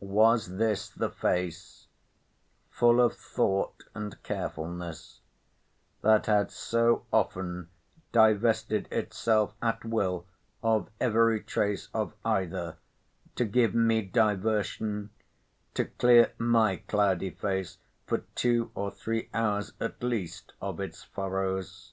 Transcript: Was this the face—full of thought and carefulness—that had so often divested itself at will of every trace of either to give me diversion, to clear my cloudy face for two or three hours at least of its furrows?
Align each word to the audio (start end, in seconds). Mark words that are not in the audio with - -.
Was 0.00 0.56
this 0.56 0.88
the 0.88 1.10
face—full 1.10 3.02
of 3.02 3.14
thought 3.18 3.84
and 3.94 4.22
carefulness—that 4.22 6.24
had 6.24 6.50
so 6.50 7.04
often 7.12 7.68
divested 8.10 8.88
itself 8.90 9.52
at 9.60 9.84
will 9.84 10.24
of 10.62 10.88
every 11.02 11.42
trace 11.42 11.90
of 11.92 12.14
either 12.24 12.78
to 13.34 13.44
give 13.44 13.74
me 13.74 14.00
diversion, 14.00 15.10
to 15.74 15.84
clear 15.84 16.32
my 16.38 16.76
cloudy 16.76 17.28
face 17.32 17.76
for 18.06 18.24
two 18.34 18.70
or 18.74 18.90
three 18.90 19.28
hours 19.34 19.74
at 19.80 20.02
least 20.02 20.54
of 20.62 20.80
its 20.80 21.02
furrows? 21.02 21.92